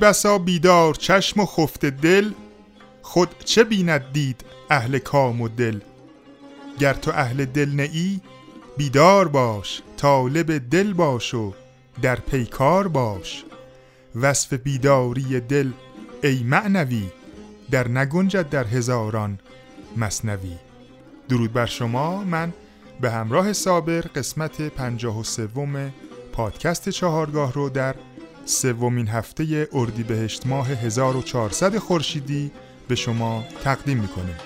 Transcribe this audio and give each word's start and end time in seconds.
بسا 0.00 0.38
بیدار 0.38 0.94
چشم 0.94 1.40
و 1.40 1.46
خفته 1.46 1.90
دل. 1.90 2.30
خود 3.02 3.28
چه 3.44 3.64
بیند 3.64 4.12
دید 4.12 4.44
اهل 4.70 4.98
کام 4.98 5.40
و 5.40 5.48
دل. 5.48 5.80
گر 6.78 6.94
تو 6.94 7.10
اهل 7.10 7.44
دل 7.44 7.70
نئی 7.70 8.20
بیدار 8.76 9.28
باش 9.28 9.82
طالب 9.96 10.70
دل 10.70 10.92
باش 10.92 11.34
و 11.34 11.52
در 12.02 12.16
پیکار 12.16 12.88
باش. 12.88 13.44
وصف 14.14 14.52
بیداری 14.52 15.40
دل 15.40 15.70
ای 16.22 16.42
معنوی 16.42 17.06
در 17.70 17.88
نگنجد 17.88 18.48
در 18.48 18.64
هزاران 18.64 19.38
مصنوی. 19.96 20.56
درود 21.28 21.52
بر 21.52 21.66
شما 21.66 22.24
من 22.24 22.52
به 23.00 23.10
همراه 23.10 23.52
صابر 23.52 24.00
قسمت 24.00 24.62
پنجاه 24.62 25.20
و 25.20 25.24
سوم 25.24 25.92
پادکست 26.32 26.88
چهارگاه 26.88 27.52
رو 27.52 27.68
در 27.68 27.94
سومین 28.44 29.08
هفته 29.08 29.68
اردیبهشت 29.72 30.46
ماه 30.46 30.68
1400 30.68 31.78
خورشیدی 31.78 32.50
به 32.88 32.94
شما 32.94 33.44
تقدیم 33.64 33.98
می‌کنیم. 33.98 34.36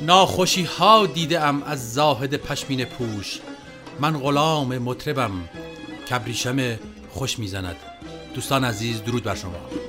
ناخوشی 0.00 0.62
ها 0.62 1.06
دیده 1.06 1.40
ام 1.40 1.62
از 1.62 1.94
زاهد 1.94 2.36
پشمین 2.36 2.84
پوش. 2.84 3.40
من 4.00 4.18
غلام 4.18 4.78
مطربم. 4.78 5.32
کبریشم 6.10 6.78
خوش 7.10 7.38
می‌زند. 7.38 7.76
دوستان 8.34 8.64
عزیز 8.64 9.02
درود 9.02 9.22
بر 9.22 9.34
شما. 9.34 9.83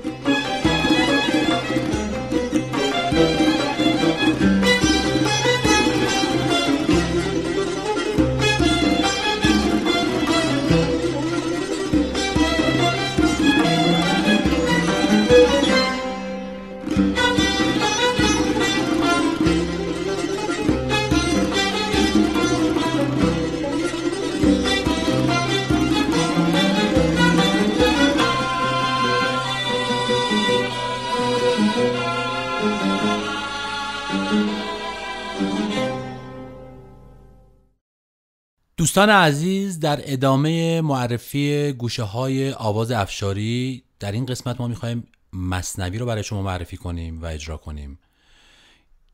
دوستان 38.86 39.10
عزیز 39.10 39.80
در 39.80 40.00
ادامه 40.04 40.80
معرفی 40.80 41.72
گوشه 41.72 42.02
های 42.02 42.52
آواز 42.52 42.90
افشاری 42.90 43.82
در 44.00 44.12
این 44.12 44.26
قسمت 44.26 44.60
ما 44.60 44.68
می‌خوایم 44.68 45.08
مصنوی 45.32 45.98
رو 45.98 46.06
برای 46.06 46.22
شما 46.22 46.42
معرفی 46.42 46.76
کنیم 46.76 47.22
و 47.22 47.26
اجرا 47.26 47.56
کنیم 47.56 47.98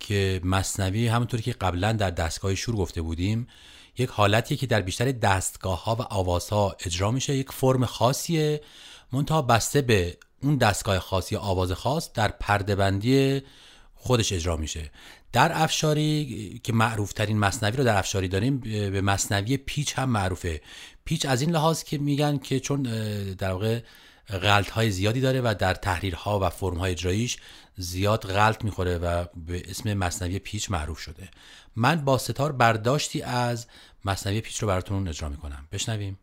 که 0.00 0.40
مصنوی 0.44 1.08
همونطوری 1.08 1.42
که 1.42 1.52
قبلا 1.52 1.92
در 1.92 2.10
دستگاه 2.10 2.54
شور 2.54 2.76
گفته 2.76 3.02
بودیم 3.02 3.46
یک 3.98 4.10
حالتیه 4.10 4.56
که 4.56 4.66
در 4.66 4.80
بیشتر 4.80 5.12
دستگاه 5.12 5.84
ها 5.84 5.94
و 5.94 6.02
آوازها 6.02 6.76
اجرا 6.86 7.10
میشه 7.10 7.36
یک 7.36 7.52
فرم 7.52 7.84
خاصیه 7.84 8.60
منتها 9.12 9.42
بسته 9.42 9.82
به 9.82 10.18
اون 10.42 10.56
دستگاه 10.56 10.98
خاصی 10.98 11.36
آواز 11.36 11.72
خاص 11.72 12.12
در 12.12 12.28
پردهبندی 12.28 13.42
خودش 13.94 14.32
اجرا 14.32 14.56
میشه. 14.56 14.90
در 15.32 15.62
افشاری 15.62 16.60
که 16.64 16.72
معروف 16.72 17.12
ترین 17.12 17.38
مصنوی 17.38 17.76
رو 17.76 17.84
در 17.84 17.98
افشاری 17.98 18.28
داریم 18.28 18.58
به 18.90 19.00
مصنوی 19.00 19.56
پیچ 19.56 19.98
هم 19.98 20.10
معروفه. 20.10 20.60
پیچ 21.04 21.26
از 21.26 21.40
این 21.40 21.50
لحاظ 21.50 21.82
که 21.82 21.98
میگن 21.98 22.38
که 22.38 22.60
چون 22.60 22.82
در 23.32 23.52
واقع 23.52 23.80
غلط 24.28 24.70
های 24.70 24.90
زیادی 24.90 25.20
داره 25.20 25.40
و 25.40 25.54
در 25.58 25.74
تحریرها 25.74 26.40
و 26.40 26.48
فرم 26.48 26.76
های 26.76 26.92
اجراییش 26.92 27.36
زیاد 27.76 28.26
غلط 28.26 28.64
می‌خوره 28.64 28.98
و 28.98 29.24
به 29.46 29.62
اسم 29.70 29.94
مصنوی 29.94 30.38
پیچ 30.38 30.70
معروف 30.70 30.98
شده. 30.98 31.28
من 31.76 32.04
با 32.04 32.18
ستار 32.18 32.52
برداشتی 32.52 33.22
از 33.22 33.66
مصنوی 34.04 34.40
پیچ 34.40 34.62
رو 34.62 34.68
براتون 34.68 35.08
اجرا 35.08 35.28
می‌کنم. 35.28 35.68
بشنویم. 35.72 36.18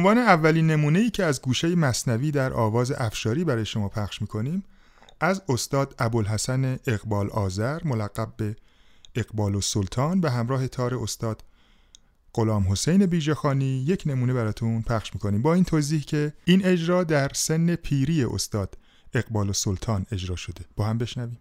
عنوان 0.00 0.18
اولین 0.18 0.66
نمونه 0.66 0.98
ای 0.98 1.10
که 1.10 1.24
از 1.24 1.42
گوشه 1.42 1.74
مصنوی 1.74 2.30
در 2.30 2.52
آواز 2.52 2.92
افشاری 2.92 3.44
برای 3.44 3.66
شما 3.66 3.88
پخش 3.88 4.22
می‌کنیم 4.22 4.64
از 5.20 5.42
استاد 5.48 5.94
ابوالحسن 5.98 6.78
اقبال 6.86 7.30
آذر 7.30 7.84
ملقب 7.84 8.32
به 8.36 8.56
اقبال 9.14 9.54
و 9.54 9.60
سلطان 9.60 10.20
به 10.20 10.30
همراه 10.30 10.68
تار 10.68 10.94
استاد 10.94 11.44
غلام 12.34 12.72
حسین 12.72 13.06
بیژخانی 13.06 13.64
یک 13.64 14.02
نمونه 14.06 14.32
براتون 14.32 14.82
پخش 14.82 15.14
می‌کنیم. 15.14 15.42
با 15.42 15.54
این 15.54 15.64
توضیح 15.64 16.00
که 16.00 16.32
این 16.44 16.66
اجرا 16.66 17.04
در 17.04 17.30
سن 17.34 17.74
پیری 17.74 18.24
استاد 18.24 18.78
اقبال 19.14 19.50
و 19.50 19.52
سلطان 19.52 20.06
اجرا 20.12 20.36
شده. 20.36 20.64
با 20.76 20.84
هم 20.84 20.98
بشنویم. 20.98 21.38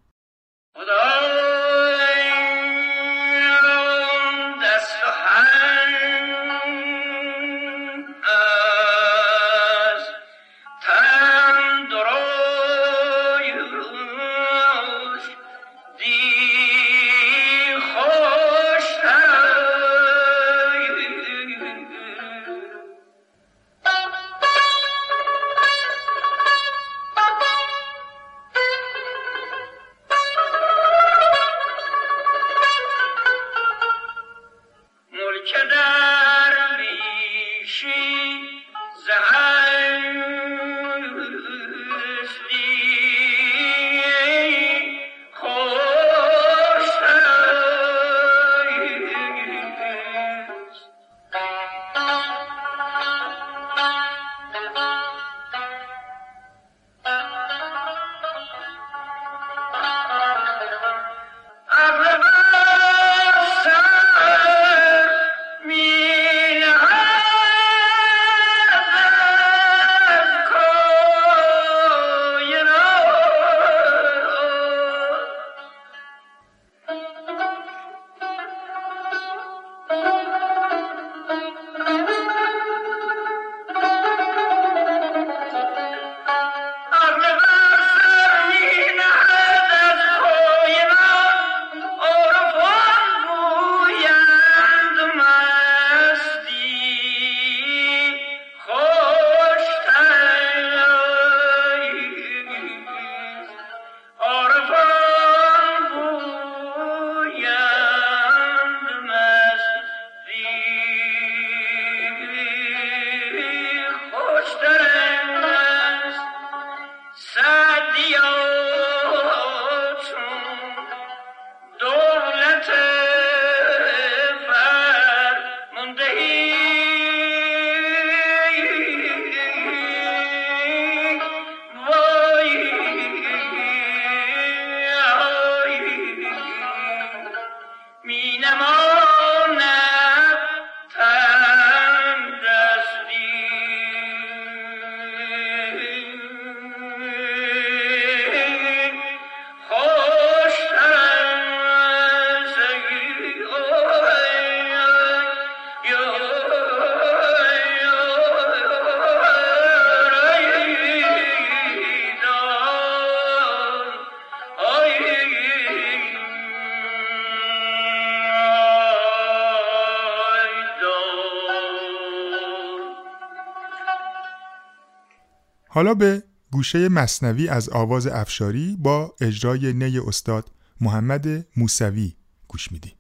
حالا 175.80 175.94
به 175.94 176.24
گوشه 176.52 176.90
مصنوی 176.90 177.48
از 177.48 177.70
آواز 177.70 178.08
افشاری 178.08 178.78
با 178.80 179.16
اجرای 179.22 179.74
نی 179.74 180.00
استاد 180.00 180.52
محمد 180.82 181.48
موسوی 181.58 182.14
گوش 182.48 182.72
میدیم. 182.72 182.99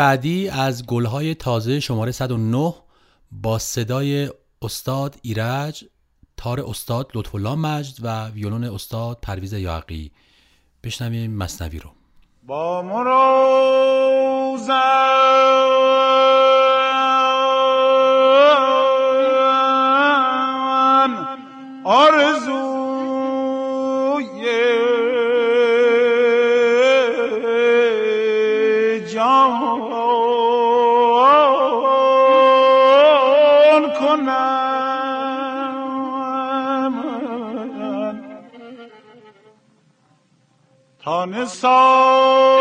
بعدی 0.00 0.48
از 0.48 0.86
گلهای 0.86 1.34
تازه 1.34 1.80
شماره 1.80 2.12
109 2.12 2.74
با 3.32 3.58
صدای 3.58 4.30
استاد 4.62 5.16
ایرج 5.22 5.84
تار 6.36 6.60
استاد 6.60 7.10
لطفالله 7.14 7.54
مجد 7.54 7.94
و 8.02 8.28
ویولون 8.28 8.64
استاد 8.64 9.18
پرویز 9.22 9.52
یاقی. 9.52 10.12
بشنویم 10.84 11.30
مصنوی 11.30 11.78
رو. 11.78 11.90
با 12.46 12.82
مروزن 12.82 13.10
آرزو 21.84 22.49
تان 41.04 41.46
سال 41.46 42.59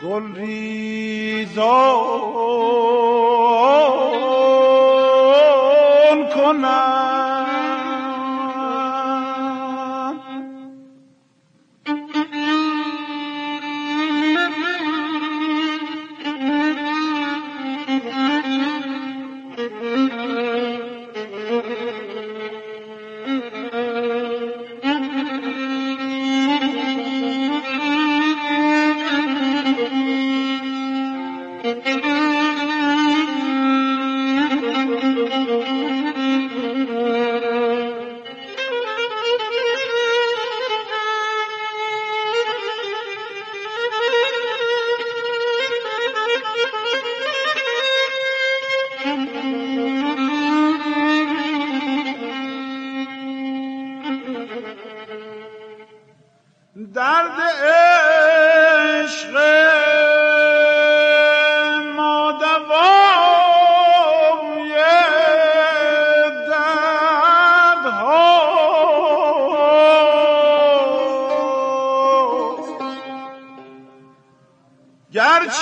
گل 0.04 0.34
ریزان 0.36 1.70
کنم 6.34 6.89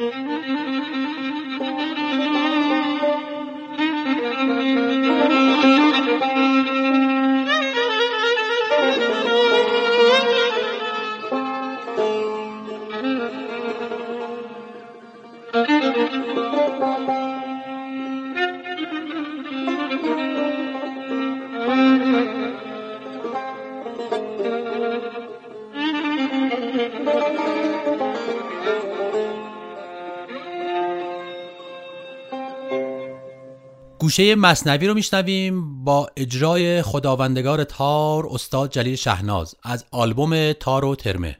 Mm-hmm. 0.00 0.29
گوشه 34.10 34.34
مصنوی 34.34 34.86
رو 34.86 34.94
میشنویم 34.94 35.84
با 35.84 36.10
اجرای 36.16 36.82
خداوندگار 36.82 37.64
تار 37.64 38.26
استاد 38.30 38.70
جلیل 38.70 38.96
شهناز 38.96 39.54
از 39.62 39.84
آلبوم 39.90 40.52
تار 40.52 40.84
و 40.84 40.94
ترمه. 40.94 41.36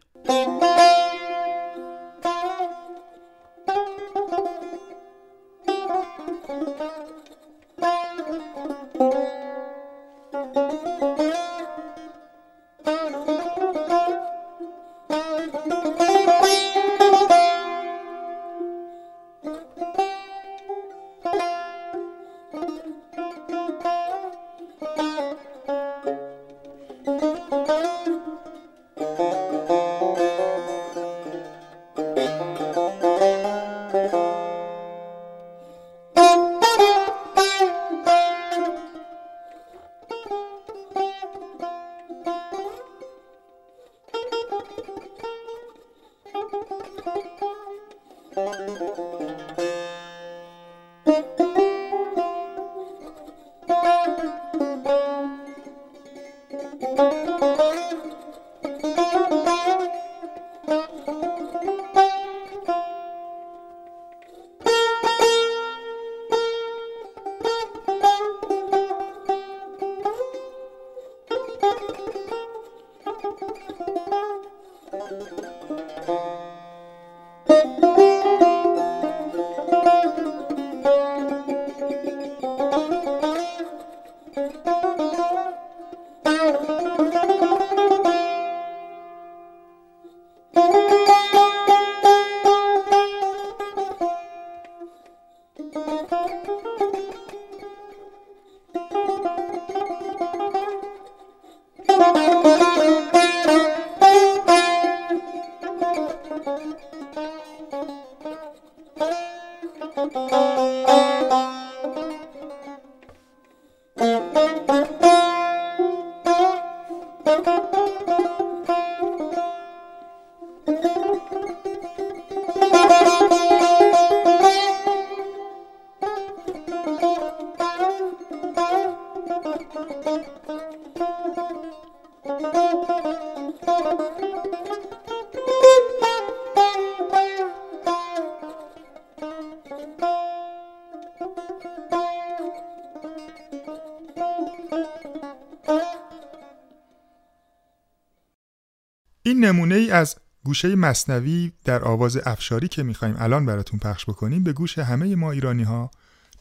گوشه 150.51 150.77
مصنوی 150.77 151.53
در 151.65 151.85
آواز 151.85 152.17
افشاری 152.17 152.69
که 152.69 152.83
می‌خوایم 152.83 153.17
الان 153.19 153.47
براتون 153.47 153.79
پخش 153.79 154.05
بکنیم 154.05 154.43
به 154.43 154.53
گوش 154.53 154.79
همه 154.79 155.15
ما 155.15 155.31
ایرانی 155.31 155.63
ها 155.63 155.91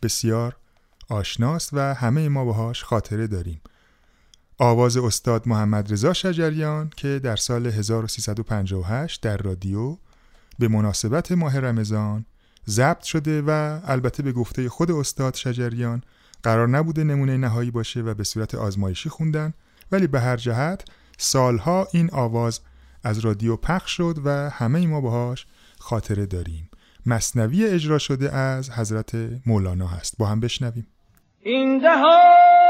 بسیار 0.02 0.56
آشناست 1.10 1.70
و 1.74 1.94
همه 1.94 2.30
ما 2.30 2.46
باهاش 2.46 2.84
خاطره 2.84 3.28
داریم. 3.28 3.62
آواز 4.58 4.98
استاد 4.98 5.48
محمد 5.48 5.94
رضا 5.94 6.14
شجریان 6.14 6.92
که 6.96 7.20
در 7.24 7.36
سال 7.36 7.68
1358 7.68 9.22
در 9.22 9.38
رادیو 9.38 9.98
به 10.60 10.68
مناسبت 10.68 11.32
ماه 11.32 11.60
رمضان 11.60 12.26
ضبط 12.70 13.04
شده 13.04 13.42
و 13.42 13.80
البته 13.84 14.24
به 14.24 14.32
گفته 14.32 14.70
خود 14.70 14.92
استاد 14.92 15.36
شجریان 15.36 16.04
قرار 16.44 16.68
نبوده 16.68 17.04
نمونه 17.04 17.38
نهایی 17.38 17.72
باشه 17.72 18.02
و 18.02 18.14
به 18.14 18.24
صورت 18.24 18.56
آزمایشی 18.56 19.10
خوندن 19.10 19.54
ولی 19.92 20.08
به 20.08 20.20
هر 20.20 20.38
جهت 20.38 20.86
سالها 21.18 21.88
این 21.94 22.10
آواز 22.12 22.60
از 23.04 23.20
رادیو 23.20 23.56
پخش 23.56 23.92
شد 23.92 24.16
و 24.26 24.50
همه 24.50 24.88
ما 24.88 25.02
باهاش 25.02 25.46
خاطره 25.80 26.26
داریم. 26.26 26.70
مصنوی 27.06 27.66
اجرا 27.66 27.98
شده 27.98 28.36
از 28.36 28.72
حضرت 28.72 29.18
مولانا 29.46 29.88
هست. 29.88 30.16
با 30.18 30.26
هم 30.26 30.40
بشنویم. 30.40 30.88
این 31.42 31.80
دهان 31.80 32.69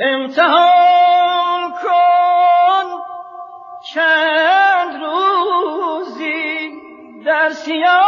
امتحان 0.00 1.72
کن 1.72 2.86
چند 3.94 5.02
روزی 5.02 6.70
در 7.24 7.50
سیاه 7.50 8.07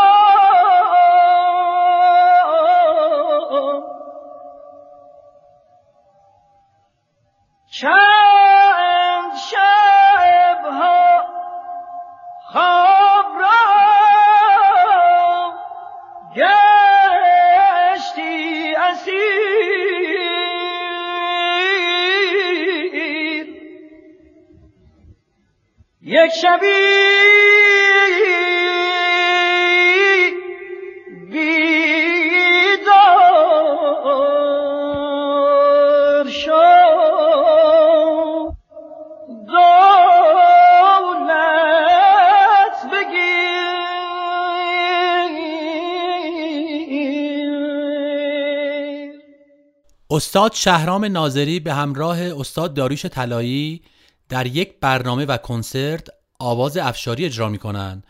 استاد 50.21 50.53
شهرام 50.55 51.05
ناظری 51.05 51.61
به 51.61 51.75
همراه 51.75 52.21
استاد 52.21 52.75
داریوش 52.75 53.07
طلایی 53.07 53.83
در 54.29 54.47
یک 54.47 54.81
برنامه 54.81 55.25
و 55.25 55.37
کنسرت 55.37 56.09
آواز 56.39 56.77
افشاری 56.77 57.25
اجرا 57.25 57.49
می‌کنن 57.49 58.03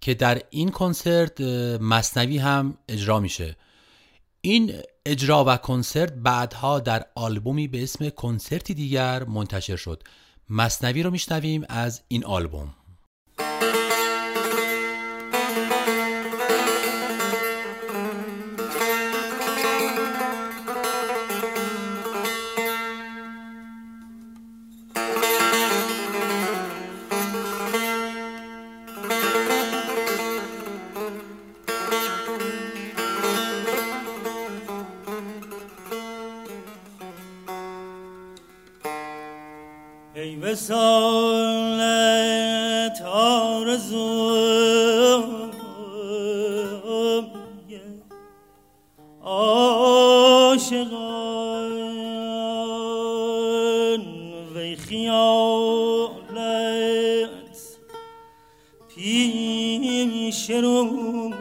که 0.00 0.14
در 0.14 0.42
این 0.50 0.70
کنسرت 0.70 1.40
مصنوی 1.80 2.38
هم 2.38 2.78
اجرا 2.88 3.20
میشه. 3.20 3.56
این 4.40 4.72
اجرا 5.06 5.44
و 5.44 5.56
کنسرت 5.56 6.12
بعدها 6.12 6.80
در 6.80 7.06
آلبومی 7.14 7.68
به 7.68 7.82
اسم 7.82 8.08
کنسرتی 8.08 8.74
دیگر 8.74 9.24
منتشر 9.24 9.76
شد. 9.76 10.02
مصنوی 10.50 11.02
رو 11.02 11.10
میشنویم 11.10 11.64
از 11.68 12.02
این 12.08 12.24
آلبوم. 12.24 12.74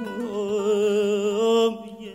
روی 0.01 2.13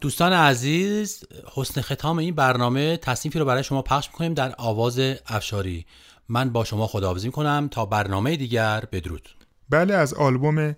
دوستان 0.00 0.32
عزیز 0.32 1.24
حسن 1.54 1.80
ختام 1.80 2.18
این 2.18 2.34
برنامه 2.34 2.96
تصنیفی 2.96 3.38
رو 3.38 3.44
برای 3.44 3.64
شما 3.64 3.82
پخش 3.82 4.08
می‌کنیم 4.08 4.34
در 4.34 4.54
آواز 4.58 4.98
افشاری. 5.26 5.86
من 6.28 6.50
با 6.52 6.64
شما 6.64 6.86
خداحافظی 6.86 7.30
کنم 7.30 7.68
تا 7.70 7.86
برنامه 7.86 8.36
دیگر 8.36 8.84
بدرود. 8.92 9.28
بله 9.70 9.94
از 9.94 10.14
آلبوم 10.14 10.76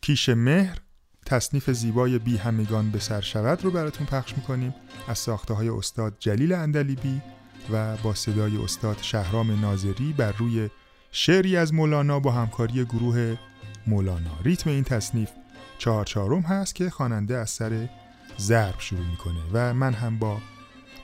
کیش 0.00 0.28
مهر 0.28 0.81
تصنیف 1.26 1.70
زیبای 1.70 2.18
بی 2.18 2.36
همگان 2.36 2.90
به 2.90 2.98
سر 2.98 3.20
شود 3.20 3.64
رو 3.64 3.70
براتون 3.70 4.06
پخش 4.06 4.36
می‌کنیم. 4.36 4.74
از 5.08 5.18
ساخته 5.18 5.54
های 5.54 5.68
استاد 5.68 6.16
جلیل 6.18 6.52
اندلیبی 6.52 7.22
و 7.72 7.96
با 7.96 8.14
صدای 8.14 8.56
استاد 8.56 8.98
شهرام 9.02 9.60
ناظری 9.60 10.12
بر 10.12 10.32
روی 10.32 10.70
شعری 11.12 11.56
از 11.56 11.74
مولانا 11.74 12.20
با 12.20 12.32
همکاری 12.32 12.84
گروه 12.84 13.36
مولانا. 13.86 14.38
ریتم 14.44 14.70
این 14.70 14.84
تصنیف 14.84 15.30
چهار 15.78 16.04
چهارم 16.04 16.40
هست 16.40 16.74
که 16.74 16.90
خواننده 16.90 17.36
از 17.36 17.50
سر 17.50 17.88
ضرب 18.38 18.74
شروع 18.78 19.06
می‌کنه 19.06 19.40
و 19.52 19.74
من 19.74 19.92
هم 19.92 20.18
با 20.18 20.38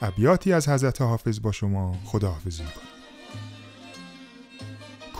ابیاتی 0.02 0.52
از 0.52 0.68
حضرت 0.68 1.02
حافظ 1.02 1.40
با 1.40 1.52
شما 1.52 1.98
خداحافظی 2.04 2.62
می‌کنم. 2.62 2.84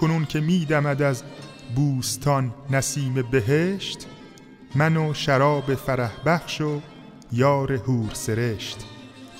کنون 0.01 0.25
که 0.25 0.41
میدمد 0.41 1.03
از 1.03 1.23
بوستان 1.77 2.55
نسیم 2.71 3.15
بهشت 3.31 4.07
من 4.74 4.96
و 4.96 5.14
شراب 5.14 5.74
فرح 5.74 6.12
بخش 6.26 6.61
و 6.61 6.81
یار 7.33 7.72
هور 7.72 8.11
سرشت. 8.12 8.78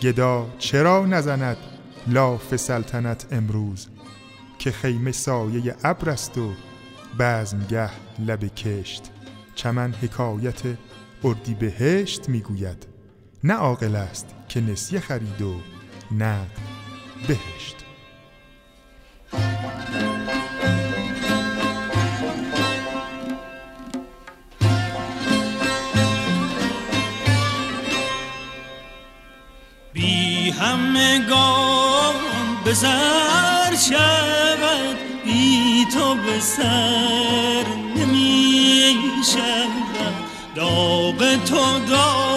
گدا 0.03 0.47
چرا 0.59 1.07
نزند 1.07 1.57
لاف 2.07 2.57
سلطنت 2.57 3.27
امروز؟ 3.31 3.89
که 4.59 4.71
خیمه 4.71 5.13
سایه 5.13 5.75
ابر 5.85 6.11
است 6.11 6.39
و 6.39 6.53
بزمگه 7.19 7.91
لب 8.19 8.55
کشت. 8.55 9.03
چمن 9.55 9.93
حکایت 9.93 10.63
اردی 11.25 11.55
بهشت 11.55 12.29
می‌گوید. 12.29 12.87
نه 13.45 13.55
عاقل 13.55 13.97
است 13.97 14.27
که 14.49 14.61
نسیه 14.61 15.01
خرید 15.01 15.43
و 15.43 15.55
نقد 16.11 16.59
بهشت. 17.29 17.88
همگان 30.99 32.15
به 32.65 32.73
زر 32.73 33.77
شود 33.89 34.97
بی 35.25 35.87
تو 35.95 36.15
به 36.15 36.41
سر 36.41 37.65
نمی 37.97 38.97
شود. 39.35 40.15
داغ 40.55 41.45
تو 41.45 41.79
داغ 41.91 42.28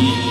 You. 0.00 0.29